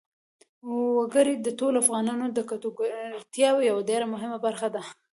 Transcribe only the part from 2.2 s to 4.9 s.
د ګټورتیا یوه ډېره مهمه برخه ده.